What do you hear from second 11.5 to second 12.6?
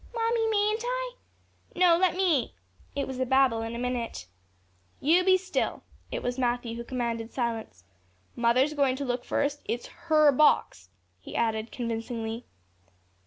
convincingly.